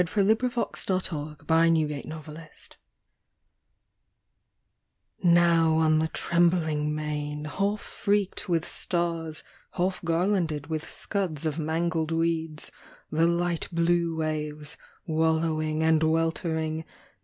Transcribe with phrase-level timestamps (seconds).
[0.01, 0.33] O welcome thou!
[0.33, 1.75] November, 1902.
[1.75, 2.47] AN OCEAN
[5.19, 5.33] SCENE.
[5.35, 9.43] NOW on the ixembling main, half freak'd with stars.
[9.73, 12.71] Half garlanded with scuds of mangled weeds,
[13.11, 14.75] The light blue waves,
[15.05, 16.83] wallowing and weltering.